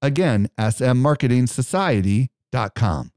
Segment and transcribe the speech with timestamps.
[0.00, 3.10] Again, smmarketingsociety.com.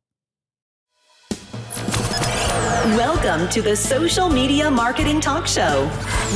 [2.98, 5.84] Welcome to the Social Media Marketing Talk Show,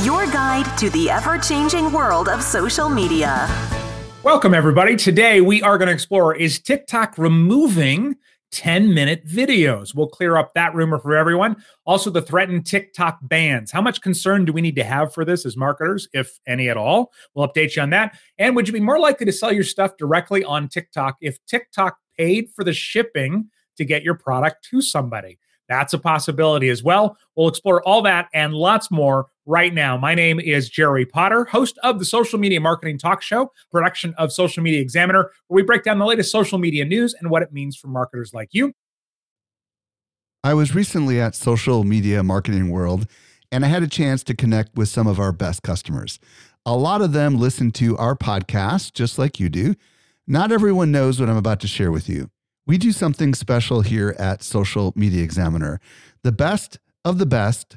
[0.04, 3.48] your guide to the ever changing world of social media.
[4.22, 4.94] Welcome, everybody.
[4.94, 8.14] Today we are going to explore is TikTok removing
[8.52, 9.94] 10 minute videos.
[9.94, 11.56] We'll clear up that rumor for everyone.
[11.84, 13.70] Also, the threatened TikTok bans.
[13.70, 16.76] How much concern do we need to have for this as marketers, if any at
[16.76, 17.12] all?
[17.34, 18.18] We'll update you on that.
[18.38, 21.98] And would you be more likely to sell your stuff directly on TikTok if TikTok
[22.16, 25.38] paid for the shipping to get your product to somebody?
[25.68, 27.16] That's a possibility as well.
[27.34, 29.96] We'll explore all that and lots more right now.
[29.96, 34.32] My name is Jerry Potter, host of the Social Media Marketing Talk Show, production of
[34.32, 37.52] Social Media Examiner, where we break down the latest social media news and what it
[37.52, 38.72] means for marketers like you.
[40.42, 43.06] I was recently at Social Media Marketing World
[43.50, 46.18] and I had a chance to connect with some of our best customers.
[46.64, 49.74] A lot of them listen to our podcast just like you do.
[50.26, 52.30] Not everyone knows what I'm about to share with you.
[52.66, 55.80] We do something special here at Social Media Examiner.
[56.24, 57.76] The best of the best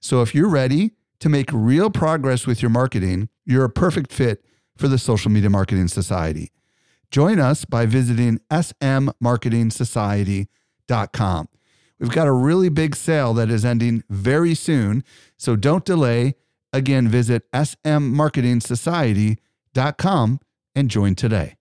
[0.00, 4.42] So if you're ready to make real progress with your marketing, you're a perfect fit
[4.76, 6.50] for the Social Media Marketing Society.
[7.10, 11.48] Join us by visiting smmarketingsociety.com.
[11.98, 15.04] We've got a really big sale that is ending very soon,
[15.36, 16.34] so don't delay.
[16.72, 20.40] Again, visit smmarketingsociety.com
[20.74, 21.56] and join today.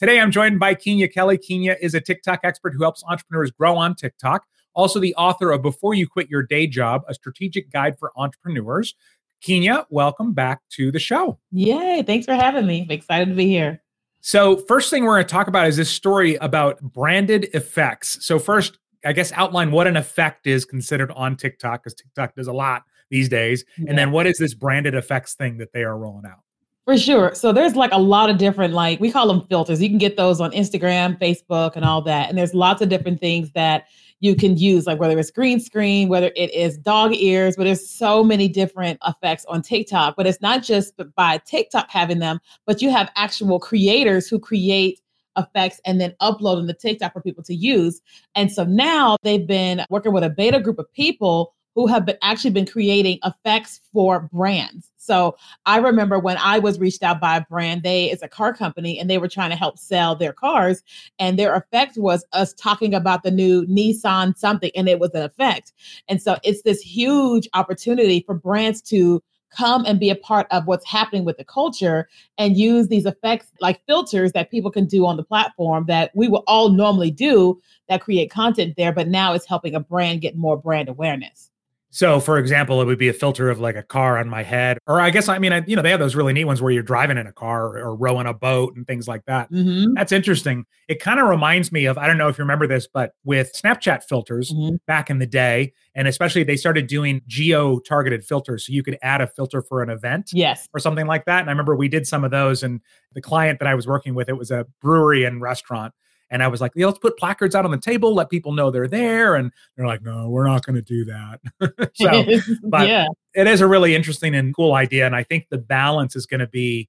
[0.00, 1.38] Today, I'm joined by Keenya Kelly.
[1.38, 4.44] Keenya is a TikTok expert who helps entrepreneurs grow on TikTok.
[4.78, 8.94] Also, the author of Before You Quit Your Day Job, a strategic guide for entrepreneurs.
[9.40, 11.36] Keenya, welcome back to the show.
[11.50, 12.04] Yay.
[12.06, 12.82] Thanks for having me.
[12.82, 13.82] I'm excited to be here.
[14.20, 18.24] So, first thing we're going to talk about is this story about branded effects.
[18.24, 22.46] So, first, I guess outline what an effect is considered on TikTok, because TikTok does
[22.46, 23.64] a lot these days.
[23.78, 23.86] Yeah.
[23.88, 26.38] And then, what is this branded effects thing that they are rolling out?
[26.84, 27.34] For sure.
[27.34, 29.82] So there's like a lot of different, like we call them filters.
[29.82, 32.30] You can get those on Instagram, Facebook, and all that.
[32.30, 33.88] And there's lots of different things that
[34.20, 37.88] you can use, like whether it's green screen, whether it is dog ears, but there's
[37.88, 40.16] so many different effects on TikTok.
[40.16, 45.00] But it's not just by TikTok having them, but you have actual creators who create
[45.36, 48.00] effects and then upload them to TikTok for people to use.
[48.34, 52.16] And so now they've been working with a beta group of people who have been
[52.22, 54.90] actually been creating effects for brands.
[54.96, 58.52] So I remember when I was reached out by a brand, they is a car
[58.52, 60.82] company and they were trying to help sell their cars.
[61.20, 65.22] And their effect was us talking about the new Nissan something, and it was an
[65.22, 65.72] effect.
[66.08, 69.22] And so it's this huge opportunity for brands to
[69.56, 72.08] come and be a part of what's happening with the culture
[72.38, 76.26] and use these effects like filters that people can do on the platform that we
[76.26, 77.58] will all normally do
[77.88, 81.50] that create content there but now it's helping a brand get more brand awareness
[81.90, 84.78] so, for example, it would be a filter of like a car on my head,
[84.86, 86.70] or I guess I mean, I, you know, they have those really neat ones where
[86.70, 89.50] you're driving in a car or, or rowing a boat and things like that.
[89.50, 89.94] Mm-hmm.
[89.94, 90.66] That's interesting.
[90.88, 93.52] It kind of reminds me of I don't know if you remember this, but with
[93.54, 94.76] Snapchat filters mm-hmm.
[94.86, 98.98] back in the day, and especially they started doing geo targeted filters, so you could
[99.00, 101.40] add a filter for an event, yes, or something like that.
[101.40, 102.80] And I remember we did some of those, and
[103.14, 105.94] the client that I was working with, it was a brewery and restaurant
[106.30, 108.70] and I was like, yeah, let's put placards out on the table, let people know
[108.70, 109.34] they're there.
[109.34, 111.40] And they're like, no, we're not going to do that.
[111.94, 113.06] so, but yeah.
[113.34, 115.06] it is a really interesting and cool idea.
[115.06, 116.88] And I think the balance is going to be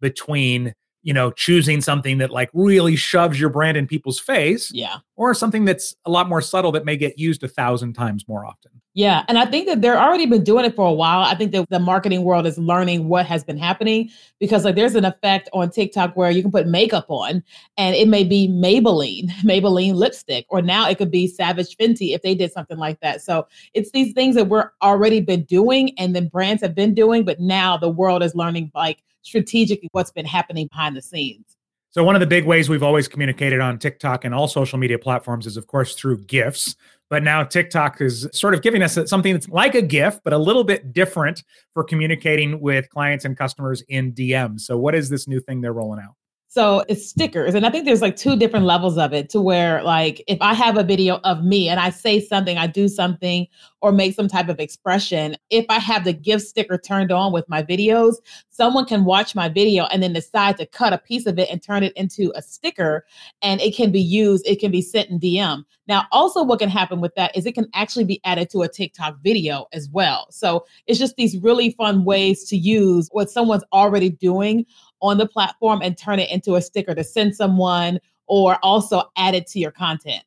[0.00, 4.70] between you know, choosing something that like really shoves your brand in people's face.
[4.72, 4.98] Yeah.
[5.16, 8.46] Or something that's a lot more subtle that may get used a thousand times more
[8.46, 8.70] often.
[8.94, 9.24] Yeah.
[9.28, 11.20] And I think that they're already been doing it for a while.
[11.20, 14.94] I think that the marketing world is learning what has been happening because like there's
[14.94, 17.42] an effect on TikTok where you can put makeup on
[17.78, 22.20] and it may be Maybelline, Maybelline lipstick, or now it could be Savage Fenty if
[22.20, 23.22] they did something like that.
[23.22, 27.24] So it's these things that we're already been doing and then brands have been doing,
[27.24, 31.56] but now the world is learning like strategically what's been happening behind the scenes.
[31.92, 34.98] So, one of the big ways we've always communicated on TikTok and all social media
[34.98, 36.74] platforms is, of course, through GIFs.
[37.10, 40.38] But now TikTok is sort of giving us something that's like a GIF, but a
[40.38, 41.44] little bit different
[41.74, 44.58] for communicating with clients and customers in DM.
[44.58, 46.14] So, what is this new thing they're rolling out?
[46.48, 47.54] So it's stickers.
[47.54, 50.52] And I think there's like two different levels of it to where, like, if I
[50.52, 53.46] have a video of me and I say something, I do something,
[53.82, 57.48] or make some type of expression, if I have the gift sticker turned on with
[57.48, 58.14] my videos,
[58.48, 61.60] someone can watch my video and then decide to cut a piece of it and
[61.60, 63.04] turn it into a sticker
[63.42, 65.64] and it can be used, it can be sent in DM.
[65.88, 68.68] Now, also, what can happen with that is it can actually be added to a
[68.68, 70.28] TikTok video as well.
[70.30, 74.64] So it's just these really fun ways to use what someone's already doing
[75.00, 79.34] on the platform and turn it into a sticker to send someone or also add
[79.34, 80.22] it to your content.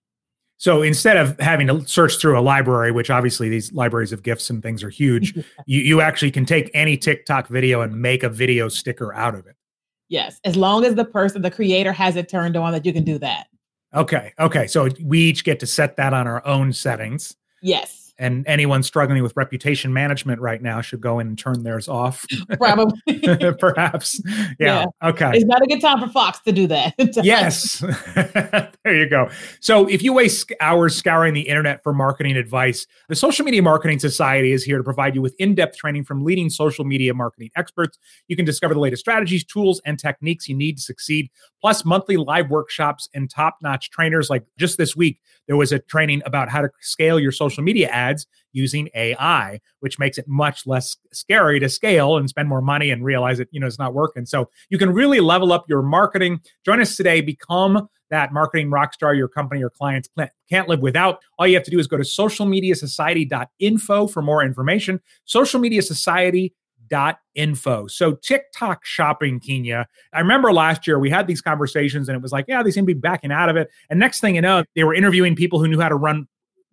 [0.66, 4.50] So instead of having to search through a library, which obviously these libraries of gifts
[4.50, 5.36] and things are huge,
[5.68, 9.46] you, you actually can take any TikTok video and make a video sticker out of
[9.46, 9.56] it.
[10.10, 13.04] Yes, as long as the person, the creator has it turned on that you can
[13.04, 13.46] do that.
[13.94, 14.34] Okay.
[14.40, 14.66] Okay.
[14.66, 17.36] So we each get to set that on our own settings.
[17.62, 21.88] Yes and anyone struggling with reputation management right now should go in and turn theirs
[21.88, 22.26] off.
[22.58, 22.98] Probably.
[23.60, 24.22] Perhaps.
[24.26, 24.56] Yeah.
[24.60, 24.86] yeah.
[25.04, 25.32] Okay.
[25.34, 26.94] It's not a good time for Fox to do that.
[27.24, 27.80] yes.
[28.84, 29.30] there you go.
[29.60, 34.00] So if you waste hours scouring the internet for marketing advice, the Social Media Marketing
[34.00, 37.98] Society is here to provide you with in-depth training from leading social media marketing experts.
[38.28, 41.30] You can discover the latest strategies, tools, and techniques you need to succeed,
[41.60, 46.22] plus monthly live workshops and top-notch trainers like just this week there was a training
[46.26, 48.05] about how to scale your social media ads
[48.52, 53.04] using AI, which makes it much less scary to scale and spend more money and
[53.04, 54.26] realize that you know, it's not working.
[54.26, 56.42] So you can really level up your marketing.
[56.66, 57.22] Join us today.
[57.22, 60.08] Become that marketing rock star your company or clients
[60.50, 61.20] can't live without.
[61.40, 65.02] All you have to do is go to socialmediasociety.info for more information.
[65.26, 66.54] Social Media Society
[66.88, 67.88] dot info.
[67.88, 69.88] So TikTok shopping, Keenya.
[70.14, 72.84] I remember last year we had these conversations and it was like, yeah, they seem
[72.84, 73.70] to be backing out of it.
[73.90, 76.28] And next thing you know, they were interviewing people who knew how to run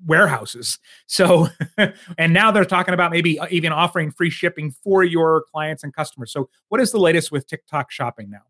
[0.06, 0.78] warehouses.
[1.06, 1.48] So,
[2.18, 5.94] and now they're talking about maybe uh, even offering free shipping for your clients and
[5.94, 6.32] customers.
[6.32, 8.42] So, what is the latest with TikTok shopping now?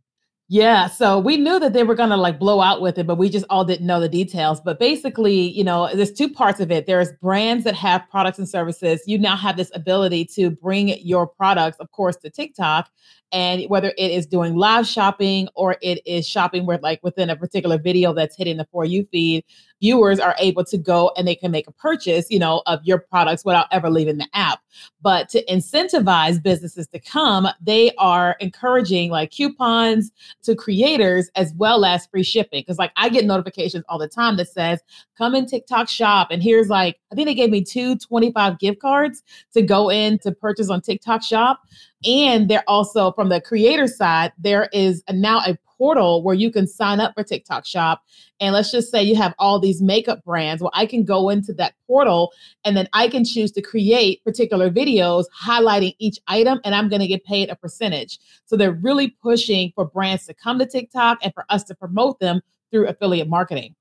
[0.49, 3.17] Yeah, so we knew that they were going to like blow out with it, but
[3.17, 4.61] we just all didn't know the details.
[4.61, 6.85] But basically, you know, there's two parts of it.
[6.85, 9.03] There's brands that have products and services.
[9.07, 12.91] You now have this ability to bring your products, of course, to TikTok
[13.33, 17.37] and whether it is doing live shopping or it is shopping where like within a
[17.37, 19.45] particular video that's hitting the for you feed
[19.83, 22.99] viewers are able to go and they can make a purchase you know of your
[22.99, 24.61] products without ever leaving the app.
[25.03, 30.13] But to incentivize businesses to come they are encouraging like coupons
[30.45, 32.61] to creators as well as free shipping.
[32.61, 34.81] Because like i get notifications all the time that says
[35.19, 36.29] come in tiktok shop.
[36.31, 40.19] And here's like i think they gave me two 25 gift cards to go in
[40.21, 41.61] to purchase on tiktok shop
[42.05, 46.67] and they're also from the creator side, there is now a portal where you can
[46.67, 48.03] sign up for TikTok Shop.
[48.39, 50.63] And let's just say you have all these makeup brands.
[50.63, 52.33] Well, I can go into that portal
[52.65, 57.01] and then I can choose to create particular videos highlighting each item, and I'm going
[57.01, 58.21] to get paid a percentage.
[58.45, 62.21] So they're really pushing for brands to come to TikTok and for us to promote
[62.21, 63.75] them through affiliate marketing.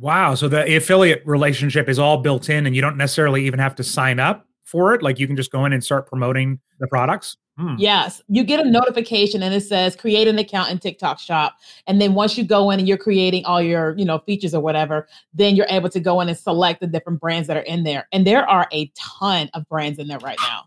[0.00, 0.34] Wow.
[0.34, 3.84] So the affiliate relationship is all built in, and you don't necessarily even have to
[3.84, 5.02] sign up for it.
[5.02, 7.36] Like you can just go in and start promoting the products.
[7.56, 7.76] Hmm.
[7.78, 11.54] Yes, you get a notification and it says create an account in TikTok Shop,
[11.86, 14.60] and then once you go in and you're creating all your you know features or
[14.60, 17.84] whatever, then you're able to go in and select the different brands that are in
[17.84, 20.64] there, and there are a ton of brands in there right now.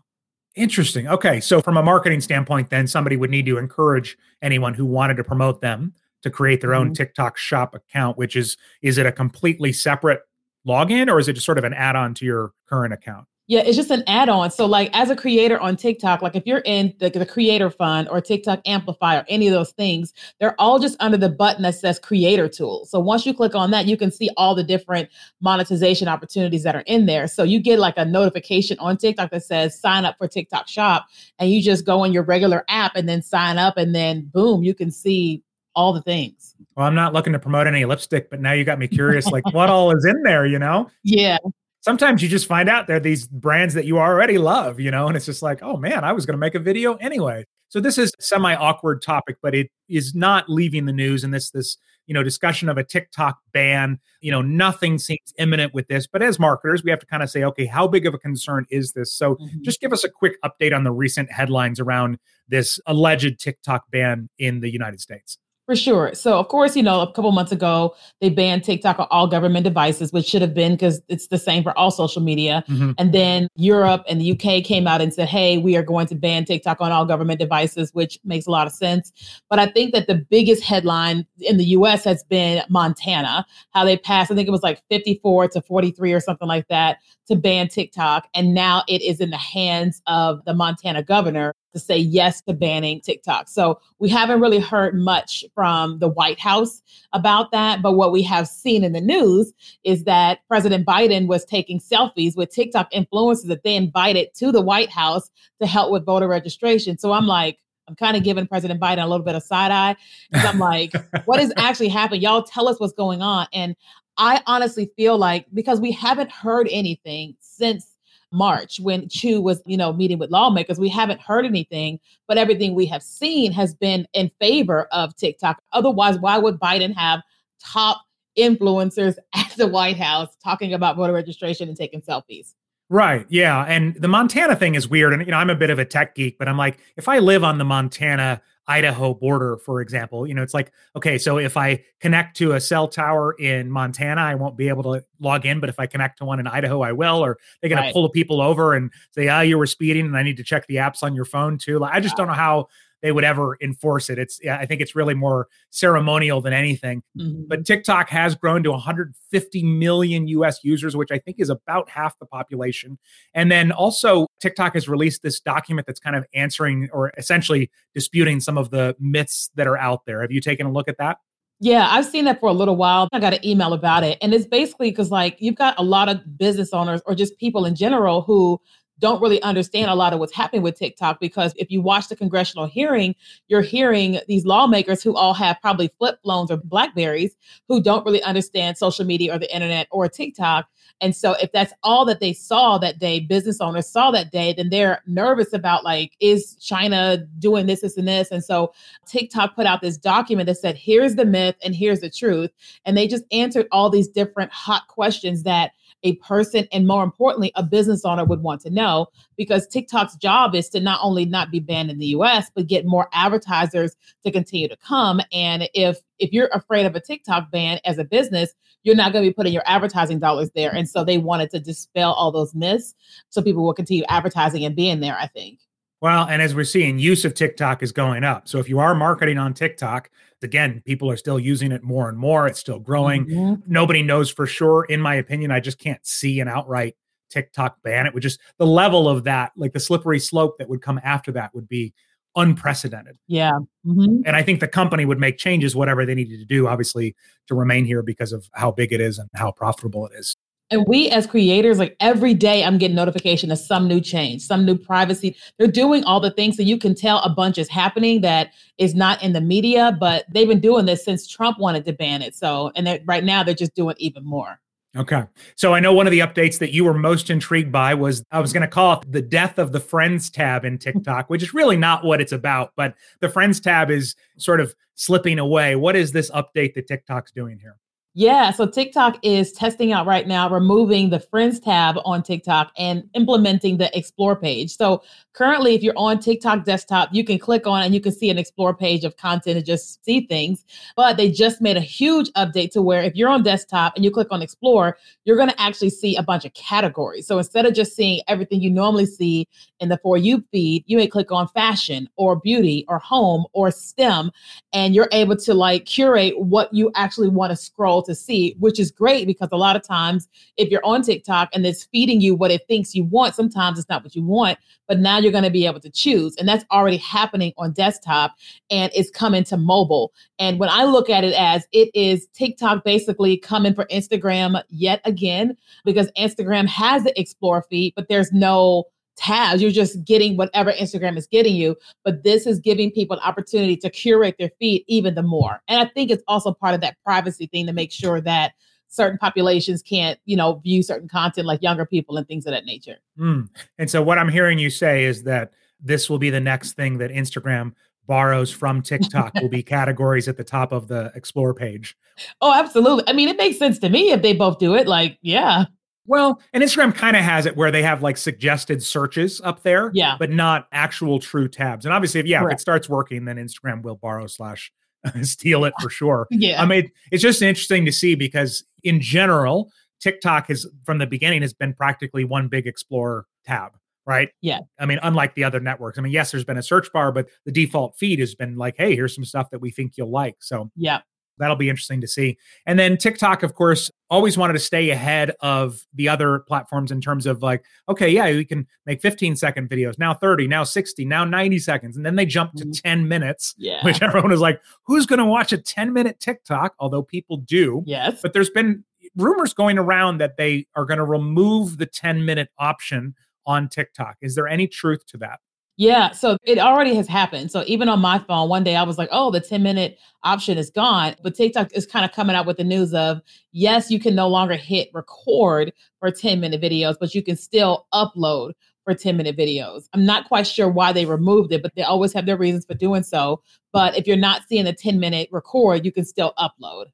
[0.54, 1.06] Interesting.
[1.06, 5.18] Okay, so from a marketing standpoint, then somebody would need to encourage anyone who wanted
[5.18, 6.88] to promote them to create their mm-hmm.
[6.88, 8.16] own TikTok Shop account.
[8.16, 10.22] Which is is it a completely separate
[10.66, 13.26] login or is it just sort of an add-on to your current account?
[13.48, 14.50] Yeah, it's just an add-on.
[14.50, 18.06] So like as a creator on TikTok, like if you're in the, the creator fund
[18.10, 21.74] or TikTok Amplify or any of those things, they're all just under the button that
[21.74, 22.90] says creator tools.
[22.90, 25.08] So once you click on that, you can see all the different
[25.40, 27.26] monetization opportunities that are in there.
[27.26, 31.06] So you get like a notification on TikTok that says sign up for TikTok shop
[31.38, 34.62] and you just go in your regular app and then sign up and then boom,
[34.62, 35.42] you can see
[35.74, 36.54] all the things.
[36.76, 39.46] Well, I'm not looking to promote any lipstick, but now you got me curious like
[39.54, 40.90] what all is in there, you know?
[41.02, 41.38] Yeah
[41.80, 45.16] sometimes you just find out they're these brands that you already love, you know, and
[45.16, 47.44] it's just like, oh man, I was going to make a video anyway.
[47.68, 51.24] So this is a semi awkward topic, but it is not leaving the news.
[51.24, 55.74] And this this you know discussion of a TikTok ban, you know, nothing seems imminent
[55.74, 56.06] with this.
[56.06, 58.64] But as marketers, we have to kind of say, okay, how big of a concern
[58.70, 59.12] is this?
[59.12, 59.62] So mm-hmm.
[59.62, 62.18] just give us a quick update on the recent headlines around
[62.48, 65.38] this alleged TikTok ban in the United States.
[65.68, 66.14] For sure.
[66.14, 69.64] So, of course, you know, a couple months ago, they banned TikTok on all government
[69.64, 72.64] devices, which should have been because it's the same for all social media.
[72.68, 72.92] Mm-hmm.
[72.96, 76.14] And then Europe and the UK came out and said, hey, we are going to
[76.14, 79.12] ban TikTok on all government devices, which makes a lot of sense.
[79.50, 83.98] But I think that the biggest headline in the US has been Montana, how they
[83.98, 86.96] passed, I think it was like 54 to 43 or something like that
[87.26, 88.26] to ban TikTok.
[88.32, 92.52] And now it is in the hands of the Montana governor to say yes to
[92.52, 93.48] banning TikTok.
[93.48, 96.82] So we haven't really heard much from the White House
[97.12, 97.82] about that.
[97.82, 99.52] But what we have seen in the news
[99.84, 104.62] is that President Biden was taking selfies with TikTok influencers that they invited to the
[104.62, 106.98] White House to help with voter registration.
[106.98, 107.58] So I'm like,
[107.88, 109.96] I'm kind of giving President Biden a little bit of side eye
[110.34, 110.92] I'm like,
[111.24, 112.20] what is actually happening?
[112.20, 113.46] Y'all tell us what's going on.
[113.52, 113.74] And
[114.18, 117.86] I honestly feel like because we haven't heard anything since
[118.32, 120.78] March when Chew was, you know, meeting with lawmakers.
[120.78, 125.62] We haven't heard anything, but everything we have seen has been in favor of TikTok.
[125.72, 127.20] Otherwise, why would Biden have
[127.64, 128.02] top
[128.38, 132.54] influencers at the White House talking about voter registration and taking selfies?
[132.90, 133.26] Right.
[133.28, 133.64] Yeah.
[133.64, 135.12] And the Montana thing is weird.
[135.12, 137.18] And, you know, I'm a bit of a tech geek, but I'm like, if I
[137.18, 140.26] live on the Montana Idaho border, for example.
[140.26, 144.20] You know, it's like, okay, so if I connect to a cell tower in Montana,
[144.20, 146.82] I won't be able to log in, but if I connect to one in Idaho,
[146.82, 147.24] I will.
[147.24, 147.88] Or they're going right.
[147.88, 150.36] to pull the people over and say, ah, oh, you were speeding and I need
[150.36, 151.78] to check the apps on your phone too.
[151.78, 152.68] Like, I just don't know how
[153.02, 154.18] they would ever enforce it.
[154.18, 157.02] It's I think it's really more ceremonial than anything.
[157.16, 157.44] Mm-hmm.
[157.48, 162.18] But TikTok has grown to 150 million US users, which I think is about half
[162.18, 162.98] the population.
[163.34, 168.40] And then also TikTok has released this document that's kind of answering or essentially disputing
[168.40, 170.20] some of the myths that are out there.
[170.22, 171.18] Have you taken a look at that?
[171.60, 173.08] Yeah, I've seen that for a little while.
[173.12, 174.16] I got an email about it.
[174.22, 177.64] And it's basically because, like, you've got a lot of business owners or just people
[177.64, 178.60] in general who
[178.98, 182.16] don't really understand a lot of what's happening with TikTok because if you watch the
[182.16, 183.14] congressional hearing,
[183.48, 187.36] you're hearing these lawmakers who all have probably flip phones or Blackberries
[187.68, 190.68] who don't really understand social media or the internet or TikTok.
[191.00, 194.52] And so if that's all that they saw that day, business owners saw that day,
[194.52, 198.30] then they're nervous about like, is China doing this, this, and this?
[198.30, 198.72] And so
[199.06, 202.50] TikTok put out this document that said, here's the myth and here's the truth.
[202.84, 207.52] And they just answered all these different hot questions that a person and more importantly
[207.54, 211.50] a business owner would want to know because TikTok's job is to not only not
[211.50, 215.20] be banned in the US but get more advertisers to continue to come.
[215.32, 218.52] And if if you're afraid of a TikTok ban as a business
[218.84, 220.72] you're not going to be putting your advertising dollars there.
[220.72, 222.94] And so they wanted to dispel all those myths
[223.28, 225.60] so people will continue advertising and being there I think
[226.00, 228.48] well, and as we're seeing, use of TikTok is going up.
[228.48, 230.10] So if you are marketing on TikTok,
[230.42, 232.46] again, people are still using it more and more.
[232.46, 233.26] It's still growing.
[233.26, 233.72] Mm-hmm.
[233.72, 234.84] Nobody knows for sure.
[234.84, 236.94] In my opinion, I just can't see an outright
[237.30, 238.06] TikTok ban.
[238.06, 241.32] It would just the level of that, like the slippery slope that would come after
[241.32, 241.92] that, would be
[242.36, 243.18] unprecedented.
[243.26, 243.58] Yeah.
[243.84, 244.22] Mm-hmm.
[244.24, 247.16] And I think the company would make changes, whatever they needed to do, obviously,
[247.48, 250.36] to remain here because of how big it is and how profitable it is.
[250.70, 254.66] And we as creators, like every day, I'm getting notification of some new change, some
[254.66, 255.34] new privacy.
[255.58, 258.94] They're doing all the things so you can tell a bunch is happening that is
[258.94, 262.34] not in the media, but they've been doing this since Trump wanted to ban it.
[262.34, 264.60] So, and right now they're just doing even more.
[264.96, 265.24] Okay.
[265.54, 268.40] So I know one of the updates that you were most intrigued by was I
[268.40, 271.54] was going to call it the death of the Friends tab in TikTok, which is
[271.54, 275.76] really not what it's about, but the Friends tab is sort of slipping away.
[275.76, 277.76] What is this update that TikTok's doing here?
[278.18, 283.08] Yeah, so TikTok is testing out right now, removing the Friends tab on TikTok and
[283.14, 284.76] implementing the Explore page.
[284.76, 288.28] So currently, if you're on TikTok desktop, you can click on and you can see
[288.28, 290.64] an Explore page of content and just see things.
[290.96, 294.10] But they just made a huge update to where if you're on desktop and you
[294.10, 297.24] click on Explore, you're going to actually see a bunch of categories.
[297.24, 299.46] So instead of just seeing everything you normally see
[299.78, 303.70] in the For You feed, you may click on fashion or beauty or home or
[303.70, 304.32] STEM,
[304.72, 308.80] and you're able to like curate what you actually want to scroll to see, which
[308.80, 312.34] is great because a lot of times if you're on TikTok and it's feeding you
[312.34, 315.44] what it thinks you want, sometimes it's not what you want, but now you're going
[315.44, 316.34] to be able to choose.
[316.36, 318.34] And that's already happening on desktop
[318.70, 320.12] and it's coming to mobile.
[320.38, 325.00] And when I look at it as it is TikTok basically coming for Instagram yet
[325.04, 328.84] again, because Instagram has the explore feed, but there's no
[329.18, 329.60] tabs.
[329.60, 331.76] You're just getting whatever Instagram is getting you.
[332.04, 335.60] But this is giving people an opportunity to curate their feed even the more.
[335.68, 338.52] And I think it's also part of that privacy thing to make sure that
[338.88, 342.64] certain populations can't, you know, view certain content like younger people and things of that
[342.64, 342.96] nature.
[343.18, 343.48] Mm.
[343.78, 346.98] And so what I'm hearing you say is that this will be the next thing
[346.98, 347.74] that Instagram
[348.06, 351.96] borrows from TikTok will be categories at the top of the explore page.
[352.40, 353.04] Oh, absolutely.
[353.06, 354.88] I mean, it makes sense to me if they both do it.
[354.88, 355.66] Like, yeah.
[356.08, 359.90] Well, and Instagram kind of has it where they have like suggested searches up there,
[359.94, 361.84] yeah, but not actual true tabs.
[361.84, 362.54] And obviously, if yeah, Correct.
[362.54, 364.72] if it starts working, then Instagram will borrow slash
[365.22, 366.26] steal it for sure.
[366.38, 366.62] Yeah.
[366.62, 371.06] Um, I mean, it's just interesting to see because in general, TikTok has from the
[371.06, 373.72] beginning has been practically one big Explorer tab,
[374.06, 374.30] right?
[374.40, 374.60] Yeah.
[374.78, 375.98] I mean, unlike the other networks.
[375.98, 378.76] I mean, yes, there's been a search bar, but the default feed has been like,
[378.78, 380.36] hey, here's some stuff that we think you'll like.
[380.40, 381.00] So yeah.
[381.38, 382.36] That'll be interesting to see.
[382.66, 387.00] And then TikTok, of course, always wanted to stay ahead of the other platforms in
[387.00, 391.04] terms of like, okay, yeah, we can make 15 second videos, now 30, now 60,
[391.04, 391.96] now 90 seconds.
[391.96, 392.82] And then they jumped to Mhm.
[392.82, 393.84] 10 minutes, Yeah.
[393.84, 396.74] which everyone was like, who's going to watch a 10 minute TikTok?
[396.78, 397.82] Although people do.
[397.86, 398.20] yes.
[398.22, 398.84] But there's been
[399.16, 403.14] rumors going around that they are going to remove the 10 minute option
[403.46, 404.16] on TikTok.
[404.20, 405.40] Is there any truth to that?
[405.78, 407.52] Yeah, so it already has happened.
[407.52, 410.58] So even on my phone, one day I was like, "Oh, the 10 minute option
[410.58, 413.20] is gone." But TikTok is kind of coming out with the news of,
[413.52, 417.86] yes, you can no longer hit record for 10 minute videos, but you can still
[417.94, 419.84] upload for 10 minute videos.
[419.94, 422.74] I'm not quite sure why they removed it, but they always have their reasons for
[422.74, 423.40] doing so.
[423.72, 426.86] But if you're not seeing the 10 minute record, you can still upload.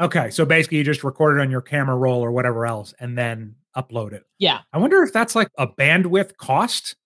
[0.00, 0.30] Okay.
[0.30, 3.54] So basically, you just record it on your camera roll or whatever else and then
[3.76, 4.22] upload it.
[4.38, 4.60] Yeah.
[4.72, 6.96] I wonder if that's like a bandwidth cost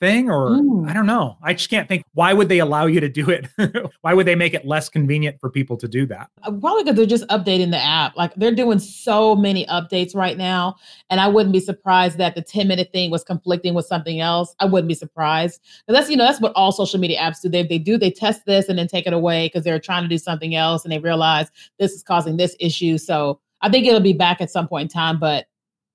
[0.00, 0.88] thing or Mm.
[0.88, 1.36] I don't know.
[1.42, 3.48] I just can't think why would they allow you to do it?
[4.02, 6.30] why would they make it less convenient for people to do that?
[6.42, 8.16] Uh, Probably because they're just updating the app.
[8.16, 10.76] Like they're doing so many updates right now.
[11.10, 14.54] And I wouldn't be surprised that the 10 minute thing was conflicting with something else.
[14.60, 15.60] I wouldn't be surprised.
[15.86, 17.48] But that's, you know, that's what all social media apps do.
[17.48, 20.08] They, they do, they test this and then take it away because they're trying to
[20.08, 22.98] do something else and they realize this is causing this issue.
[22.98, 25.46] So I think it'll be back at some point in time, but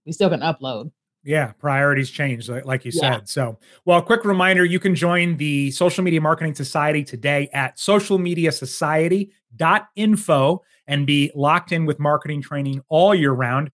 [0.06, 0.92] we still can upload.
[1.24, 3.18] Yeah, priorities change, like, like you Yeah.
[3.18, 3.30] said.
[3.30, 7.78] So, well, a quick reminder you can join the Social Media Marketing Society today at
[7.78, 13.70] socialmediasociety.info and be locked in with marketing training all year round.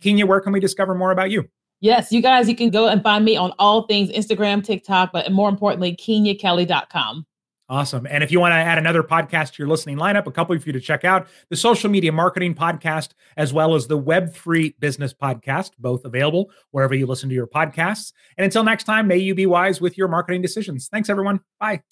[0.00, 1.44] Keenya, where can we discover more about you?
[1.80, 5.30] Yes, you guys, you can go and find me on all things Instagram, TikTok, but
[5.30, 7.26] more importantly, KeenyaKelly.com.
[7.70, 8.06] Awesome.
[8.08, 10.66] And if you want to add another podcast to your listening lineup, a couple for
[10.66, 15.12] you to check out the social media marketing podcast, as well as the Web3 business
[15.12, 18.14] podcast, both available wherever you listen to your podcasts.
[18.38, 20.88] And until next time, may you be wise with your marketing decisions.
[20.88, 21.40] Thanks, everyone.
[21.60, 21.82] Bye.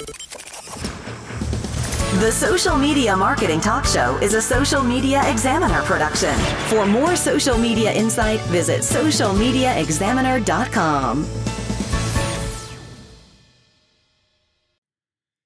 [2.20, 6.34] The Social Media Marketing Talk Show is a Social Media Examiner production.
[6.68, 11.55] For more social media insight, visit socialmediaexaminer.com.